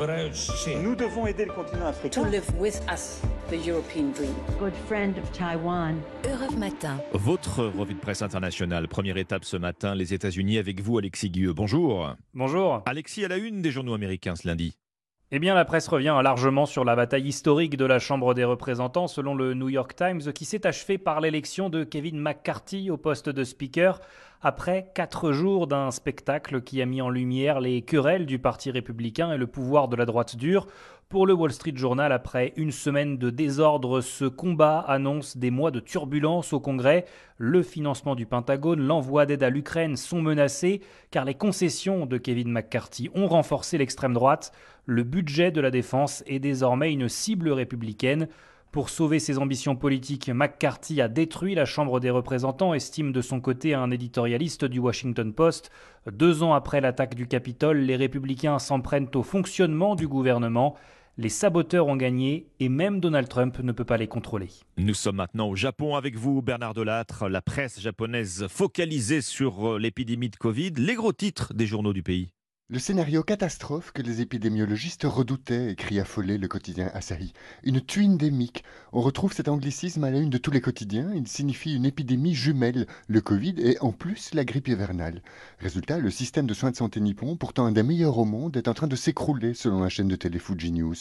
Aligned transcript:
Nous 0.00 0.94
devons 0.94 1.26
aider 1.26 1.44
le 1.44 1.52
continent 1.52 1.86
africain. 1.88 2.22
to 2.22 2.28
live 2.30 2.44
with 2.56 2.80
us 2.88 3.20
the 3.50 3.56
European 3.66 4.12
dream. 4.12 4.32
good 4.60 4.72
friend 4.86 5.18
of 5.18 5.32
Taiwan. 5.32 5.96
Europe 6.24 6.56
Matin. 6.56 7.00
Votre 7.14 7.64
revue 7.64 7.94
de 7.94 7.98
presse 7.98 8.22
internationale, 8.22 8.86
première 8.86 9.16
étape 9.16 9.44
ce 9.44 9.56
matin, 9.56 9.96
les 9.96 10.14
États-Unis 10.14 10.58
avec 10.58 10.80
vous, 10.80 10.98
Alexis 10.98 11.30
Guilleux. 11.30 11.52
Bonjour. 11.52 12.14
Bonjour. 12.32 12.82
Alexis 12.86 13.24
à 13.24 13.28
la 13.28 13.38
une 13.38 13.60
des 13.60 13.72
journaux 13.72 13.94
américains 13.94 14.36
ce 14.36 14.46
lundi. 14.46 14.76
Eh 15.30 15.38
bien, 15.40 15.54
la 15.54 15.66
presse 15.66 15.88
revient 15.88 16.18
largement 16.22 16.64
sur 16.64 16.86
la 16.86 16.96
bataille 16.96 17.26
historique 17.26 17.76
de 17.76 17.84
la 17.84 17.98
Chambre 17.98 18.32
des 18.32 18.44
représentants, 18.44 19.08
selon 19.08 19.34
le 19.34 19.52
New 19.52 19.68
York 19.68 19.94
Times, 19.94 20.32
qui 20.32 20.46
s'est 20.46 20.66
achevée 20.66 20.96
par 20.96 21.20
l'élection 21.20 21.68
de 21.68 21.84
Kevin 21.84 22.18
McCarthy 22.18 22.90
au 22.90 22.96
poste 22.96 23.28
de 23.28 23.44
Speaker, 23.44 24.00
après 24.40 24.90
quatre 24.94 25.32
jours 25.32 25.66
d'un 25.66 25.90
spectacle 25.90 26.62
qui 26.62 26.80
a 26.80 26.86
mis 26.86 27.02
en 27.02 27.10
lumière 27.10 27.60
les 27.60 27.82
querelles 27.82 28.24
du 28.24 28.38
Parti 28.38 28.70
républicain 28.70 29.30
et 29.30 29.36
le 29.36 29.46
pouvoir 29.46 29.88
de 29.88 29.96
la 29.96 30.06
droite 30.06 30.34
dure. 30.36 30.66
Pour 31.08 31.26
le 31.26 31.32
Wall 31.32 31.52
Street 31.52 31.72
Journal, 31.74 32.12
après 32.12 32.52
une 32.56 32.70
semaine 32.70 33.16
de 33.16 33.30
désordre, 33.30 34.02
ce 34.02 34.26
combat 34.26 34.80
annonce 34.80 35.38
des 35.38 35.50
mois 35.50 35.70
de 35.70 35.80
turbulence 35.80 36.52
au 36.52 36.60
Congrès. 36.60 37.06
Le 37.38 37.62
financement 37.62 38.14
du 38.14 38.26
Pentagone, 38.26 38.86
l'envoi 38.86 39.24
d'aide 39.24 39.42
à 39.42 39.48
l'Ukraine 39.48 39.96
sont 39.96 40.20
menacés 40.20 40.82
car 41.10 41.24
les 41.24 41.32
concessions 41.32 42.04
de 42.04 42.18
Kevin 42.18 42.52
McCarthy 42.52 43.08
ont 43.14 43.26
renforcé 43.26 43.78
l'extrême 43.78 44.12
droite. 44.12 44.52
Le 44.84 45.02
budget 45.02 45.50
de 45.50 45.62
la 45.62 45.70
défense 45.70 46.22
est 46.26 46.40
désormais 46.40 46.92
une 46.92 47.08
cible 47.08 47.48
républicaine. 47.52 48.28
Pour 48.70 48.90
sauver 48.90 49.18
ses 49.18 49.38
ambitions 49.38 49.76
politiques, 49.76 50.28
McCarthy 50.28 51.00
a 51.00 51.08
détruit 51.08 51.54
la 51.54 51.64
Chambre 51.64 52.00
des 52.00 52.10
représentants, 52.10 52.74
estime 52.74 53.12
de 53.12 53.22
son 53.22 53.40
côté 53.40 53.72
un 53.72 53.90
éditorialiste 53.90 54.66
du 54.66 54.78
Washington 54.78 55.32
Post. 55.32 55.70
Deux 56.10 56.42
ans 56.42 56.52
après 56.52 56.82
l'attaque 56.82 57.14
du 57.14 57.26
Capitole, 57.26 57.78
les 57.78 57.96
républicains 57.96 58.58
s'en 58.58 58.80
prennent 58.80 59.08
au 59.14 59.22
fonctionnement 59.22 59.94
du 59.94 60.06
gouvernement. 60.06 60.76
Les 61.16 61.30
saboteurs 61.30 61.86
ont 61.86 61.96
gagné 61.96 62.46
et 62.60 62.68
même 62.68 63.00
Donald 63.00 63.26
Trump 63.26 63.58
ne 63.58 63.72
peut 63.72 63.84
pas 63.86 63.96
les 63.96 64.06
contrôler. 64.06 64.50
Nous 64.76 64.94
sommes 64.94 65.16
maintenant 65.16 65.48
au 65.48 65.56
Japon 65.56 65.96
avec 65.96 66.14
vous, 66.14 66.42
Bernard 66.42 66.74
Delattre. 66.74 67.28
La 67.28 67.40
presse 67.40 67.80
japonaise 67.80 68.46
focalisée 68.48 69.22
sur 69.22 69.72
euh, 69.72 69.78
l'épidémie 69.78 70.28
de 70.28 70.36
Covid. 70.36 70.74
Les 70.76 70.94
gros 70.94 71.12
titres 71.12 71.54
des 71.54 71.66
journaux 71.66 71.92
du 71.92 72.04
pays. 72.04 72.28
Le 72.70 72.78
scénario 72.78 73.22
catastrophe 73.22 73.92
que 73.92 74.02
les 74.02 74.20
épidémiologistes 74.20 75.04
redoutaient, 75.04 75.72
écrit 75.72 76.00
affolé 76.00 76.36
le 76.36 76.48
quotidien 76.48 76.90
Asahi. 76.92 77.32
Une 77.62 77.80
tuindémique. 77.80 78.62
On 78.92 79.00
retrouve 79.00 79.32
cet 79.32 79.48
anglicisme 79.48 80.04
à 80.04 80.10
la 80.10 80.18
une 80.18 80.28
de 80.28 80.36
tous 80.36 80.50
les 80.50 80.60
quotidiens. 80.60 81.10
Il 81.14 81.26
signifie 81.28 81.74
une 81.74 81.86
épidémie 81.86 82.34
jumelle, 82.34 82.86
le 83.06 83.22
Covid 83.22 83.54
et 83.56 83.78
en 83.80 83.92
plus 83.92 84.34
la 84.34 84.44
grippe 84.44 84.68
hivernale. 84.68 85.22
Résultat, 85.60 85.98
le 85.98 86.10
système 86.10 86.46
de 86.46 86.52
soins 86.52 86.70
de 86.70 86.76
santé 86.76 87.00
nippon, 87.00 87.36
pourtant 87.36 87.64
un 87.64 87.72
des 87.72 87.82
meilleurs 87.82 88.18
au 88.18 88.26
monde, 88.26 88.58
est 88.58 88.68
en 88.68 88.74
train 88.74 88.86
de 88.86 88.96
s'écrouler 88.96 89.54
selon 89.54 89.80
la 89.80 89.88
chaîne 89.88 90.08
de 90.08 90.16
télé 90.16 90.38
Fuji 90.38 90.70
News. 90.70 90.96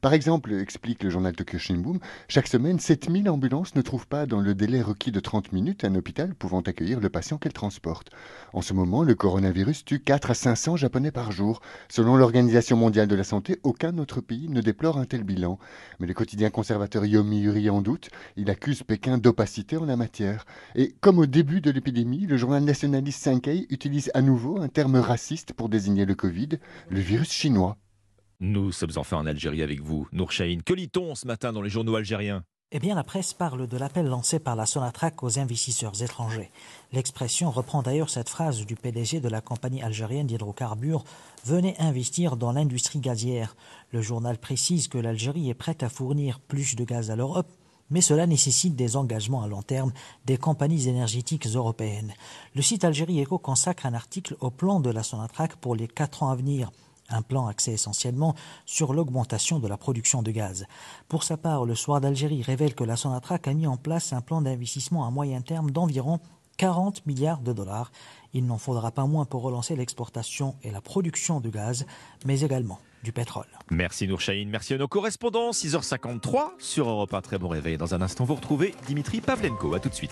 Par 0.00 0.14
exemple, 0.14 0.54
explique 0.54 1.02
le 1.02 1.10
journal 1.10 1.36
Tokyo 1.36 1.58
Shinbun, 1.58 1.98
chaque 2.28 2.48
semaine, 2.48 2.80
7000 2.80 3.28
ambulances 3.28 3.74
ne 3.74 3.82
trouvent 3.82 4.06
pas 4.06 4.24
dans 4.24 4.40
le 4.40 4.54
délai 4.54 4.80
requis 4.80 5.12
de 5.12 5.20
30 5.20 5.52
minutes 5.52 5.84
un 5.84 5.94
hôpital 5.96 6.34
pouvant 6.34 6.62
accueillir 6.62 6.98
le 6.98 7.10
patient 7.10 7.36
qu'elles 7.36 7.52
transportent. 7.52 8.08
En 8.54 8.62
ce 8.62 8.72
moment, 8.72 9.02
le 9.02 9.14
coronavirus 9.14 9.84
tue 9.84 10.00
4 10.00 10.30
à 10.30 10.34
500 10.34 10.76
Japonais 10.76 11.09
par 11.10 11.32
jour. 11.32 11.60
Selon 11.88 12.16
l'Organisation 12.16 12.76
mondiale 12.76 13.08
de 13.08 13.14
la 13.14 13.24
santé, 13.24 13.58
aucun 13.62 13.96
autre 13.98 14.20
pays 14.20 14.48
ne 14.48 14.60
déplore 14.60 14.98
un 14.98 15.04
tel 15.04 15.24
bilan. 15.24 15.58
Mais 15.98 16.06
le 16.06 16.14
quotidien 16.14 16.50
conservateur 16.50 17.04
Yomiuri 17.04 17.70
en 17.70 17.82
doute. 17.82 18.10
Il 18.36 18.50
accuse 18.50 18.82
Pékin 18.82 19.18
d'opacité 19.18 19.76
en 19.76 19.84
la 19.84 19.96
matière. 19.96 20.44
Et 20.74 20.94
comme 21.00 21.18
au 21.18 21.26
début 21.26 21.60
de 21.60 21.70
l'épidémie, 21.70 22.26
le 22.26 22.36
journal 22.36 22.62
nationaliste 22.64 23.22
Sankei 23.22 23.66
utilise 23.70 24.10
à 24.14 24.22
nouveau 24.22 24.60
un 24.60 24.68
terme 24.68 24.96
raciste 24.96 25.52
pour 25.52 25.68
désigner 25.68 26.04
le 26.04 26.14
Covid, 26.14 26.50
le 26.90 27.00
virus 27.00 27.32
chinois. 27.32 27.76
Nous 28.40 28.72
sommes 28.72 28.92
enfin 28.96 29.18
en 29.18 29.26
Algérie 29.26 29.62
avec 29.62 29.82
vous, 29.82 30.08
Nour 30.12 30.32
Chahine. 30.32 30.62
Que 30.62 30.72
lit-on 30.72 31.14
ce 31.14 31.26
matin 31.26 31.52
dans 31.52 31.62
les 31.62 31.68
journaux 31.68 31.96
algériens? 31.96 32.42
Eh 32.72 32.78
bien, 32.78 32.94
la 32.94 33.02
presse 33.02 33.32
parle 33.32 33.66
de 33.66 33.76
l'appel 33.76 34.06
lancé 34.06 34.38
par 34.38 34.54
la 34.54 34.64
Sonatrach 34.64 35.24
aux 35.24 35.40
investisseurs 35.40 36.02
étrangers. 36.02 36.52
L'expression 36.92 37.50
reprend 37.50 37.82
d'ailleurs 37.82 38.10
cette 38.10 38.28
phrase 38.28 38.64
du 38.64 38.76
PDG 38.76 39.18
de 39.18 39.28
la 39.28 39.40
compagnie 39.40 39.82
algérienne 39.82 40.28
d'hydrocarbures 40.28 41.02
Venez 41.44 41.74
investir 41.80 42.36
dans 42.36 42.52
l'industrie 42.52 43.00
gazière. 43.00 43.56
Le 43.90 44.02
journal 44.02 44.38
précise 44.38 44.86
que 44.86 44.98
l'Algérie 44.98 45.50
est 45.50 45.54
prête 45.54 45.82
à 45.82 45.88
fournir 45.88 46.38
plus 46.38 46.76
de 46.76 46.84
gaz 46.84 47.10
à 47.10 47.16
l'Europe, 47.16 47.50
mais 47.90 48.02
cela 48.02 48.28
nécessite 48.28 48.76
des 48.76 48.96
engagements 48.96 49.42
à 49.42 49.48
long 49.48 49.62
terme 49.62 49.92
des 50.26 50.36
compagnies 50.36 50.86
énergétiques 50.86 51.48
européennes. 51.48 52.14
Le 52.54 52.62
site 52.62 52.84
Algérie 52.84 53.20
Eco 53.20 53.38
consacre 53.38 53.86
un 53.86 53.94
article 53.94 54.36
au 54.38 54.50
plan 54.50 54.78
de 54.78 54.90
la 54.90 55.02
Sonatrach 55.02 55.56
pour 55.60 55.74
les 55.74 55.88
quatre 55.88 56.22
ans 56.22 56.30
à 56.30 56.36
venir 56.36 56.70
un 57.10 57.22
plan 57.22 57.46
axé 57.46 57.72
essentiellement 57.72 58.34
sur 58.66 58.92
l'augmentation 58.92 59.58
de 59.58 59.68
la 59.68 59.76
production 59.76 60.22
de 60.22 60.30
gaz. 60.30 60.66
Pour 61.08 61.24
sa 61.24 61.36
part, 61.36 61.64
le 61.64 61.74
Soir 61.74 62.00
d'Algérie 62.00 62.42
révèle 62.42 62.74
que 62.74 62.84
la 62.84 62.96
Sonatrach 62.96 63.46
a 63.46 63.54
mis 63.54 63.66
en 63.66 63.76
place 63.76 64.12
un 64.12 64.20
plan 64.20 64.40
d'investissement 64.40 65.06
à 65.06 65.10
moyen 65.10 65.40
terme 65.40 65.70
d'environ 65.70 66.20
40 66.56 67.06
milliards 67.06 67.40
de 67.40 67.52
dollars. 67.52 67.90
Il 68.34 68.46
n'en 68.46 68.58
faudra 68.58 68.90
pas 68.90 69.06
moins 69.06 69.24
pour 69.24 69.42
relancer 69.42 69.76
l'exportation 69.76 70.56
et 70.62 70.70
la 70.70 70.80
production 70.80 71.40
de 71.40 71.48
gaz, 71.48 71.86
mais 72.26 72.40
également 72.40 72.78
du 73.02 73.12
pétrole. 73.12 73.46
Merci 73.70 74.06
Nour 74.06 74.20
Chahine, 74.20 74.50
merci 74.50 74.74
à 74.74 74.78
nos 74.78 74.88
correspondants. 74.88 75.52
6h53 75.52 76.50
sur 76.58 76.88
Europe 76.88 77.14
1. 77.14 77.22
Très 77.22 77.38
bon 77.38 77.48
réveil. 77.48 77.78
Dans 77.78 77.94
un 77.94 78.02
instant, 78.02 78.24
vous 78.24 78.34
retrouvez 78.34 78.74
Dimitri 78.86 79.20
Pavlenko. 79.20 79.74
A 79.74 79.80
tout 79.80 79.88
de 79.88 79.94
suite. 79.94 80.08